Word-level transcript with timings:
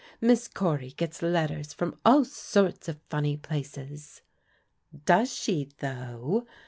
"Miss 0.19 0.47
Cory 0.47 0.93
gets 0.97 1.21
letters 1.21 1.73
from 1.73 1.95
all 2.03 2.25
sorts 2.25 2.87
of 2.89 2.99
funny 3.07 3.37
places."" 3.37 4.23
Does 5.05 5.31
she, 5.31 5.69
though 5.77 6.47